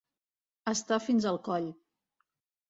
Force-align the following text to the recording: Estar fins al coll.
Estar 0.71 0.99
fins 1.09 1.27
al 1.33 1.39
coll. 1.49 1.69